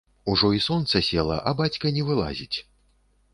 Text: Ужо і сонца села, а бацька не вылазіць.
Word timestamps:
Ужо 0.31 0.47
і 0.59 0.61
сонца 0.67 1.01
села, 1.09 1.37
а 1.51 1.53
бацька 1.61 1.93
не 1.99 2.03
вылазіць. 2.09 2.57